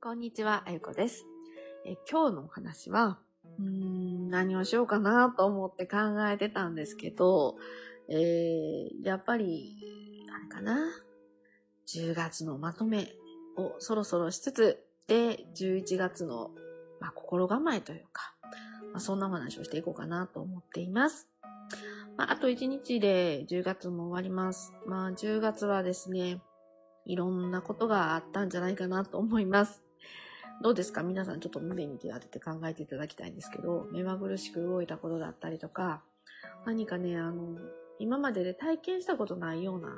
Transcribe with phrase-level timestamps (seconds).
[0.00, 1.26] こんにちは、あゆこです。
[1.84, 3.18] え今日のお話は、
[3.60, 5.96] ん、何をしようかなと思って考
[6.28, 7.56] えてたんですけど、
[8.08, 9.76] えー、やっぱり、
[10.32, 10.78] あれかな。
[11.88, 13.08] 10月のまとめ
[13.56, 16.52] をそろそろしつつ、で、11月の、
[17.00, 18.36] まあ、心構えというか、
[18.92, 21.26] まあ、そんな話をしていこうかなと思っています。
[22.16, 24.72] まあ、あと1日で10月も終わります。
[24.86, 26.40] まあ、10月はですね、
[27.04, 29.82] いろんなことがあったんじゃないかなと思います。
[30.60, 31.02] どうですか？
[31.04, 36.02] 皆さんちょっと胸に手当てて考えていただきたいんですけど、目まぐるしく動いたことだったりとか、
[36.66, 37.56] 何かね、あの、
[38.00, 39.88] 今までで体験したことないような、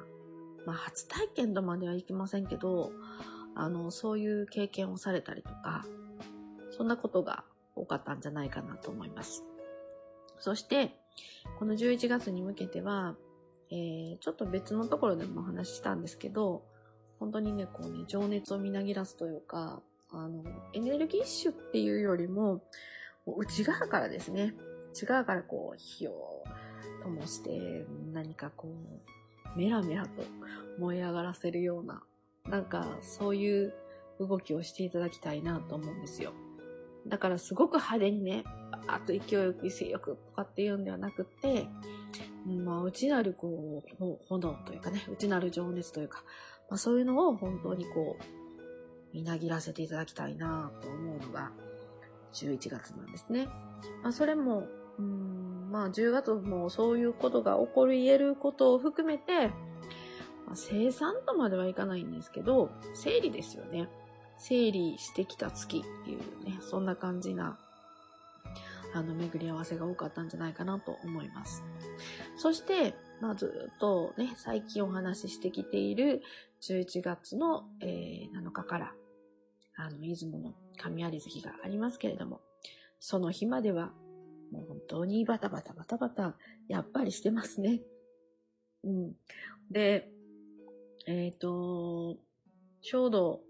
[0.66, 2.92] まあ初体験とまではいきませんけど、
[3.54, 5.86] あの、そういう経験をされたりとか、
[6.70, 9.44] そんなことが多かったんじゃないかなと思います。
[10.38, 10.94] そして、
[11.58, 13.16] この11月に向けては、
[13.70, 16.64] えー、ちょっと別のところでもお話ししたんですけど、
[17.18, 19.80] 本当にね、こうね、情熱をみなぎらすというか、
[20.12, 22.62] あの、エネルギッシュっていうよりも、
[23.26, 24.54] 内側からですね、
[24.92, 26.44] 内側からこう、火を
[27.04, 30.22] 灯して、何かこう、メラメラと
[30.78, 32.02] 燃え上がらせるような、
[32.48, 33.74] なんかそういう
[34.18, 36.32] 動きをしていただきたいなと思うんですよ。
[37.06, 38.44] だからすごく派手にね、
[38.86, 41.66] バーッと勢いよく威勢よくとかっていうんではなくって、
[42.46, 46.24] まあ、内なるこう、炎というかね、内なる情熱というか、
[46.68, 48.39] まあ、そういうのを本当にこう、
[49.12, 51.50] みなぎらせていただきたいなと思うのが
[52.32, 53.46] 11月なんですね。
[54.02, 59.48] まあ、それも、うん、まあ10月もそういうことが起こり得ることを含めて、
[60.46, 63.88] まあ、生産とまではいかないんですけど、整理ですよね。
[64.38, 67.58] 整理してきた月っていうね、そんな感じな、
[68.94, 71.62] あの、巡り合わせが多かったんじゃないかなと思います。
[72.36, 76.22] そして、まあ、ずっとね、最近お話ししてきている
[76.62, 78.94] 11月の、えー7日から、
[79.86, 82.40] あの、出雲の神有月がありますけれども、
[82.98, 83.92] その日までは、
[84.52, 86.36] もう本当にバタバタバタバタ、
[86.68, 87.80] やっぱりしてますね。
[88.84, 89.12] うん。
[89.70, 90.10] で、
[91.06, 92.18] えっ、と、
[92.82, 93.40] ちょうど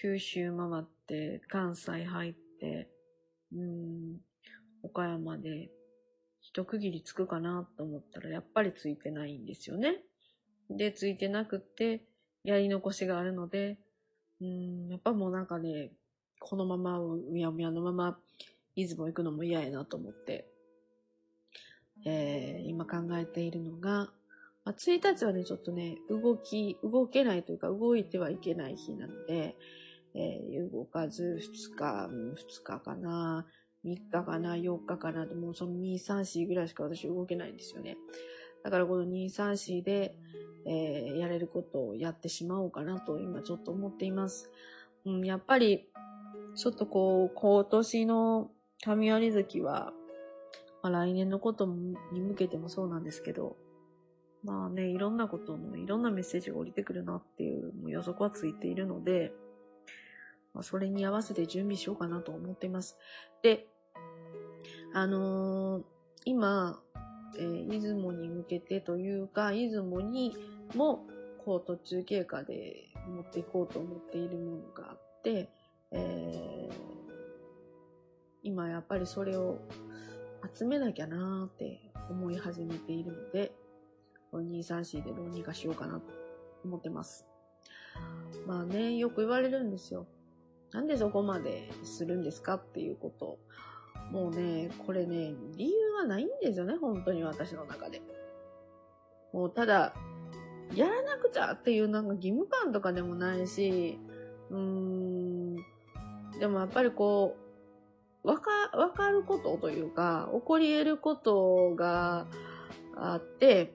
[0.00, 2.90] 九州回って、関西入って、
[3.52, 4.18] うん、
[4.82, 5.70] 岡山で
[6.40, 10.02] 一区切りつくかなと思ったら、やっぱりついてないんですよね。
[10.68, 12.02] で、ついてなくって、
[12.44, 13.78] やり残しがあるので、
[14.40, 15.92] うん、やっぱもうなんかね、
[16.38, 18.18] このまま、うやむやのまま、
[18.74, 20.46] 出雲行くのも嫌やなと思って、
[22.06, 24.10] えー、今考えているのが、
[24.64, 29.56] まあ、1日はね、ちょっとね、動き、動けないというか、動いてはいけない日なので、
[30.14, 33.46] えー、動かず2日、2日かな、
[33.84, 37.96] 3日かな、4日かな、もうその2、3、4ぐらいしか私動けないんですよね。
[38.64, 40.16] だからこの2、3、4で、
[40.66, 44.50] えーやれることをやってしまおうかなと今ちょっと思っています。
[45.04, 45.88] うん、やっぱり、
[46.54, 48.50] ちょっとこう、今年の
[48.84, 49.92] 神有月は、
[50.82, 53.56] まあ、来年のことに向けてもそうなんですけど、
[54.44, 59.32] まあね、いろんなことの、いろんなメッセージが降りてくるなっていうもう予測はついているので、
[60.54, 62.98] まあ、それに合わせて準備しようかなと思っています。
[63.42, 63.66] で、
[64.92, 65.82] あのー
[66.26, 66.78] 今、
[67.38, 70.36] えー出雲に向けてというか、出雲に
[70.74, 71.06] も、
[71.44, 75.50] こう途中経過で持っていこうと思っているものがあって、
[75.90, 76.90] えー
[78.42, 79.58] 今やっぱりそれを
[80.54, 83.52] 集めなきゃなーって思い始めているので、
[84.32, 86.02] 234でどうにかしようかなと
[86.64, 87.26] 思ってます。
[88.46, 90.06] まあね、よく言われるんですよ。
[90.72, 93.38] なんでそこまでするんですかっていうこと。
[94.10, 98.02] もうね、これね、理由はないんですよね、本当に私の中で。
[99.32, 99.94] もうただ、
[100.74, 103.98] やらなくちゃっていうなんか義務感とかでもないし、
[104.50, 105.56] うーん、
[106.38, 107.36] でもやっぱりこ
[108.24, 112.26] う、わか、わかることというか、起こり得ることが
[112.96, 113.74] あって、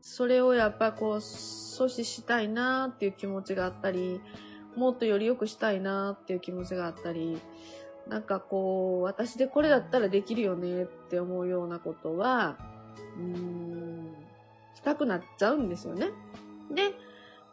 [0.00, 4.20] それをやっぱこう、阻止したいなっていう気持ちがあったり、
[4.76, 7.38] もっとより良くしたいなっていう気持ちがあったり、
[8.08, 12.58] なんかこう、私でこれだったらできるよねって思うようなことは、
[13.16, 14.14] うーん、
[14.74, 16.10] したくなっちゃうんですよね。
[16.72, 16.82] で、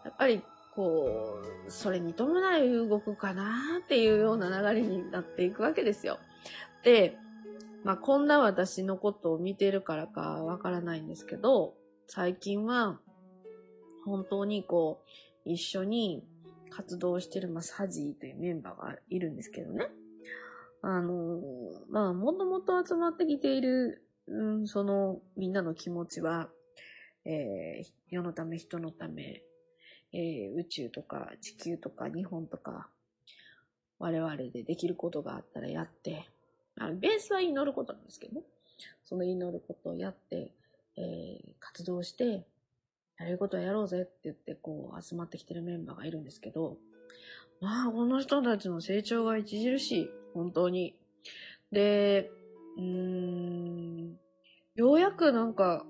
[0.03, 0.41] やっぱり
[0.75, 6.19] こう、それに伴い動くかなっていうような流れになっていくわけですよ。
[6.83, 7.17] で、
[7.83, 11.75] まあこんな私のことを見てるからかわからないんですけど、
[12.07, 12.99] 最近は
[14.05, 15.01] 本当にこ
[15.45, 16.23] う、一緒に
[16.69, 19.87] 活動してる、まあ、サジーというメンバーがいるんですけどね。
[20.81, 21.39] あの、
[21.89, 26.49] まあ、もともと集まってきている、うん、その、みんなの気持ちは、
[27.25, 29.41] えー世のため、人のため、
[30.11, 32.89] えー宇宙とか地球とか日本とか、
[33.99, 36.27] 我々でできることがあったらやって、
[36.77, 38.41] あのベースは祈ることなんですけど。
[39.11, 40.51] その祈ることをやって、
[40.95, 42.45] えー、活動して、
[43.19, 46.77] やれることはやろうぜって言って、こう、集まってきてるメンバーがいるんですけど、
[47.59, 50.09] まあ、この人たちの成長が著しい。
[50.33, 50.95] 本当に。
[51.71, 52.31] で、
[52.77, 54.17] うーん、
[54.75, 55.85] ようやくなんか、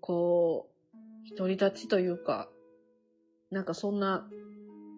[0.00, 2.48] こう、独り立ちというか、
[3.50, 4.28] なんかそんな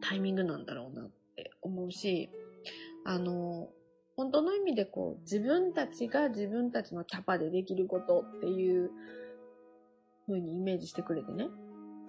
[0.00, 2.30] タイミングなんだろうなって思うし、
[3.04, 3.68] あの、
[4.16, 8.90] 本当の意味でこう、自分たちが自分たちのキャパでできることっていう
[10.26, 11.48] 風にイメージしてくれてね。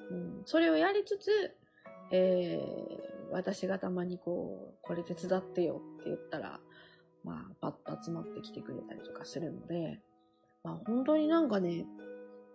[0.09, 1.55] うん、それをやりつつ、
[2.11, 6.59] えー、私がたまにこう、これ手伝ってよって言ったら、
[7.23, 9.99] まあ、パッと集まってきてくれたりとかするので、
[10.63, 11.85] まあ本当になんかね、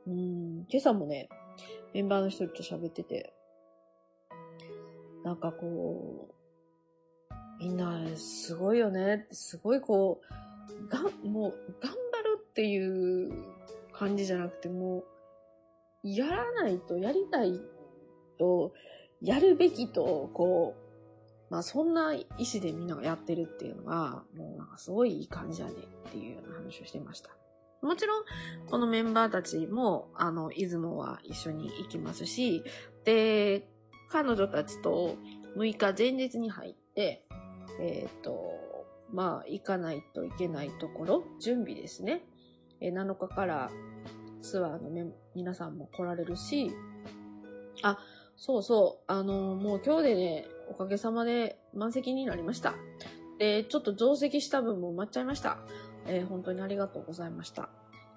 [0.06, 1.28] うん、今朝もね、
[1.94, 3.32] メンバーの人と喋ってて、
[5.24, 13.32] なんかこう、みんなすごいよねすごいこう、が、もう頑張るっていう
[13.92, 15.04] 感じじゃなくて、も
[16.02, 17.60] う、やらないと、やりたい
[18.38, 18.72] と、
[19.22, 25.72] やるべきと、こう、まあそんな意思でみんながやってるっていうのが、もうなんかすごいいい感じだね
[26.08, 27.30] っていうような話をしてました。
[27.82, 28.24] もちろん、
[28.70, 32.62] このメンバーたちも、あの、出雲は一緒に行きますし、
[33.04, 33.69] で、
[34.08, 35.16] 彼女たちと
[35.56, 37.26] 6日前日に入って、
[37.80, 42.22] えっ、ー、と、まあ、行かないといけないところ、準備ですね。
[42.80, 43.70] えー、7日から
[44.42, 46.72] ツアーの皆さんも来られるし、
[47.82, 47.98] あ、
[48.44, 52.75] そうそう、あの、もう今日でね、おかげさまで満席になりました。
[53.39, 55.59] で、ちょっと増席した分も埋まっちゃいました。
[56.09, 57.69] えー、本当にありがとうございました。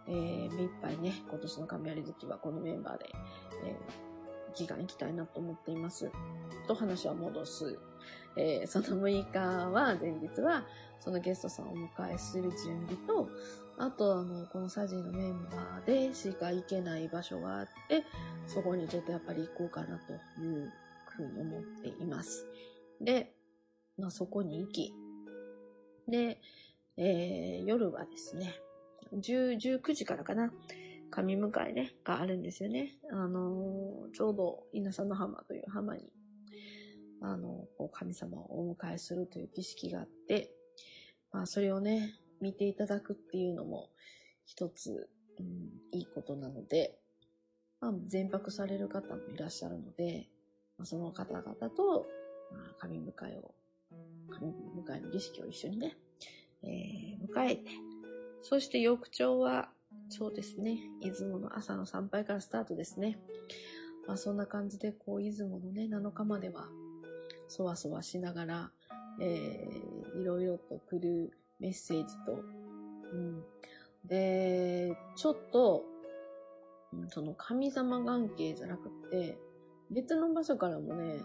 [0.08, 3.06] えー、目いっぱいね、今年の神有月はこのメンバーで、
[3.66, 6.10] えー、祈願行きたいなと思っています。
[6.68, 7.78] と話は戻す。
[8.36, 9.40] えー、その6日
[9.70, 10.66] は、前日は、
[11.02, 13.30] そのゲストさんをお迎えする準備と、
[13.78, 18.06] あと、あの、このサジのメンバーでしか行けない場所があって、
[18.48, 20.72] そこにちょっとやっぱり行こうかなという
[21.08, 22.46] ふうに思っています。
[23.02, 23.34] で、
[23.98, 24.94] まあ、そこに行き、
[26.08, 26.40] で、
[26.98, 28.56] えー、夜はですね、
[29.14, 30.52] 10、19時からかな、
[31.10, 32.98] 神迎えね、があるんですよね。
[33.12, 36.12] あのー、ちょうど稲佐の浜という浜に、
[37.22, 40.52] あのー、神様をお迎えするという儀式があって、
[41.32, 42.14] まあ、それをね、
[42.46, 43.90] 見ていただくっていうのも、
[44.46, 45.10] 一つ、
[45.40, 47.00] うん、いいことなので、
[47.82, 50.28] まあ、全泊される方もいらっしゃるので、
[50.78, 52.06] まあ、その方々と、
[52.54, 53.56] まあ、神迎えを、
[54.30, 55.98] 神迎えの儀式を一緒にね、
[56.62, 57.72] えー、迎えて、
[58.44, 59.70] そして翌朝は、
[60.10, 63.18] そうですね、出雲の朝の参拝からスタートですね。
[64.08, 66.68] まあそんな感じで、こう、出雲のね、7日までは、
[67.48, 68.72] そわそわしながら、
[69.20, 72.40] えー、いろいろと来るメッセージと、
[73.14, 73.44] うん。
[74.06, 75.84] で、ちょっと、
[77.10, 79.38] その神様関係じゃなくて、
[79.92, 81.22] 別の場所からもね、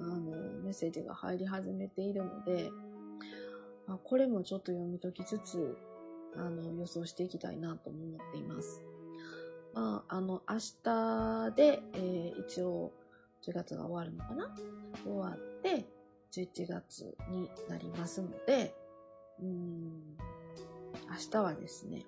[0.00, 0.32] あの、
[0.62, 2.70] メッセージが入り始めているので、
[3.86, 5.76] まあ、これもちょっと読み解きつつ、
[6.36, 8.82] あの、予想していきたいなと思っています。
[9.72, 12.92] まあ、あの、明日で、えー、一応、
[13.46, 14.54] 10月が終わるのかな？
[15.04, 15.86] 終わって、
[16.32, 18.74] 11月になりますので、
[19.40, 20.16] うん、
[21.10, 22.06] 明日はですね、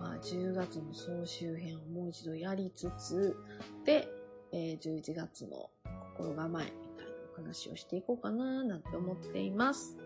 [0.00, 3.36] まあ、10月の総集編をもう一度やりつつ、
[3.84, 4.08] で、
[4.52, 5.70] えー、11月の
[6.16, 9.96] 心構えみたいなお話をしていこうかななんて思っています。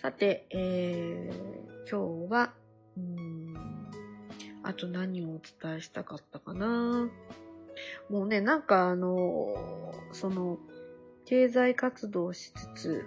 [0.00, 2.54] さて、えー、今日は、
[2.96, 3.54] うん、
[4.62, 7.08] あと何をお伝えしたかったかな
[8.08, 9.54] もうね、なんかあの、
[10.12, 10.58] その、
[11.24, 13.04] 経済活動しつつ、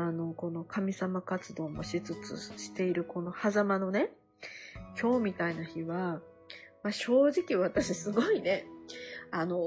[0.00, 4.08] あの、この神様活動もしつつしているこの狭間のね、
[4.98, 6.22] 今日みたいな日は、
[6.82, 8.64] まあ、正直私すごいね、
[9.30, 9.58] あの、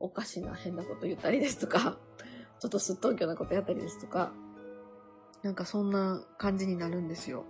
[0.00, 1.98] おかしな変なこと言ったりですとか、
[2.60, 4.32] ちょっとすっとんきょなことやったりですとか、
[5.42, 7.44] なんかそんな感じになるんですよ。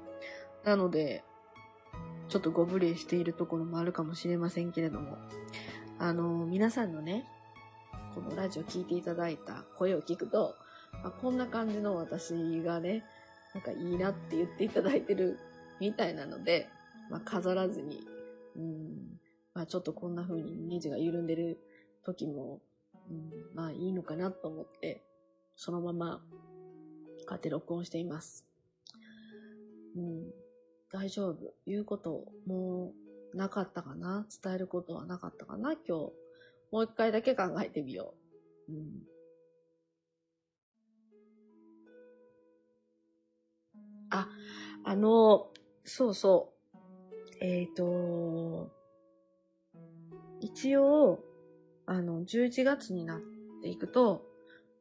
[0.64, 1.22] なので、
[2.28, 5.18] ちょっとご無礼しているところもあるかもしれませんけれども、
[6.00, 7.28] あの、皆さんのね、
[8.16, 10.56] このラジオ聞いていただいた声を聞くと、
[11.04, 13.04] あこんな感じの私がね、
[13.54, 15.38] なんかいいなって言っていただいてる
[15.80, 16.68] みたいなので、
[17.10, 18.00] まあ、飾らずに、
[18.56, 19.18] うん、
[19.54, 21.58] まあ、ちょっとこんな風にネジが緩んでる
[22.04, 22.60] 時も、
[23.10, 25.02] うん、まあいいのかなと思って、
[25.56, 26.20] そのまま
[27.20, 28.44] こうやって録音しています。
[29.96, 30.30] うん、
[30.92, 31.54] 大丈夫。
[31.66, 32.92] 言うことも
[33.34, 34.26] うなかったかな？
[34.42, 35.72] 伝えることはなかったかな？
[35.72, 36.12] 今日。
[36.70, 38.14] もう一回だけ考えてみよ
[38.68, 38.72] う。
[38.72, 39.02] うん、
[44.10, 44.28] あ、
[44.84, 45.50] あの、
[45.84, 46.52] そうそ
[47.40, 47.44] う。
[47.44, 48.70] えっ、と、
[50.40, 51.20] 一応、
[51.86, 53.20] あの、11月になっ
[53.62, 54.24] ていくと、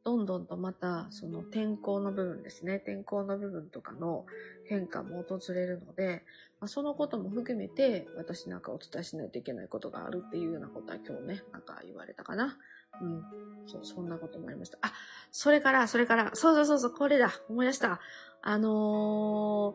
[0.04, 2.78] どんどんとまた、その天候の部分ですね。
[2.78, 4.24] 天候の部分とかの
[4.66, 6.24] 変化も訪れるので、
[6.60, 12.56] まあ、そのことも含めて、私なんかお伝えしないといけないことがあるっていうようなことは今日ね、なんか言われたかな。
[13.00, 13.22] うん。
[13.66, 14.78] そう、そんなこともありました。
[14.82, 14.92] あ、
[15.30, 18.00] それから、それから、そうそうそうそう、これだ、思い出した。
[18.42, 19.74] あの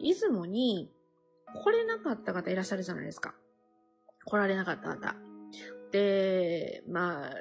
[0.00, 0.90] ー、出雲に
[1.54, 3.34] 来れなかった方いらっしゃるじゃないですか。
[4.24, 5.16] 来られなかった方。
[5.90, 7.34] で、まあ、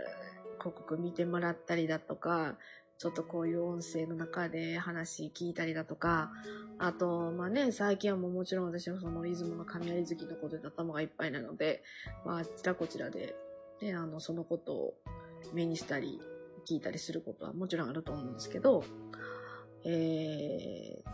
[0.59, 2.57] 広告見てもらったりだとか、
[2.97, 6.31] ちょっとこういう音声の中で話聞いたりだとか、
[6.77, 11.81] あと、まあね、最近はもうもちろん私はその出雲の雷月のことで頭がいっぱいなので、
[12.25, 13.35] まあ、あちらこちらで、
[13.81, 14.93] ね、あの、そのことを
[15.53, 16.19] 目にしたり、
[16.69, 18.83] 聞いたりすることはもちろんあると思うんですけど、
[19.83, 21.11] えー、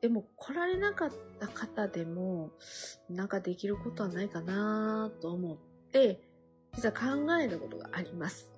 [0.00, 2.50] でも来られなかった方でも、
[3.10, 5.56] なんかできることはないかなと思っ
[5.92, 6.20] て、
[6.74, 8.50] 実は考えたことがあります。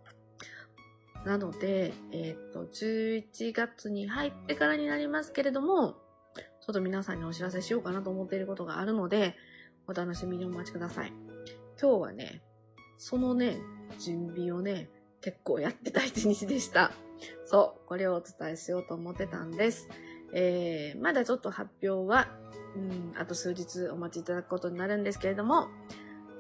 [1.25, 5.95] なので、えっ、と、11月に入ってからになりますけれども、
[6.61, 9.35] ちょっと皆さんにお知らせしようかなと思っていることがあるので、
[9.87, 11.30] お楽しみにお待ちください。
[11.81, 12.43] 今日はね、
[12.99, 13.57] そのね、
[13.99, 14.91] 準備をね、
[15.23, 16.93] 結構やってた一日でした。
[17.47, 19.89] そう、これをお伝えしようと思ってたんです。
[20.35, 22.29] えー、まだちょっと発表は、
[22.77, 25.69] うん、あと数日お待ちいただくことになるんですけれども、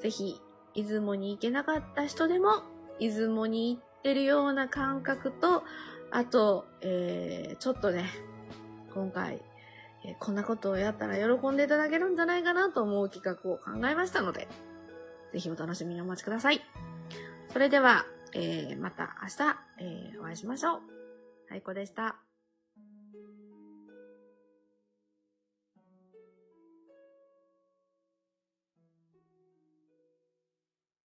[0.00, 0.40] ぜひ、
[0.74, 2.62] 出雲に行けなかった人でも、
[2.98, 5.64] 出雲に行ってるような感覚と、
[6.10, 8.10] あと、えー、ちょっとね、
[8.92, 9.42] 今回、
[10.04, 14.48] えーこんなことをやったら喜んでいただけるんじゃないかなと思う企画を考えましたので、
[15.32, 16.60] ぜひお楽しみにお待ちください。
[17.52, 20.80] それでは、えー、また明日、えー、お会いしましょう。
[21.48, 22.29] 最高でした。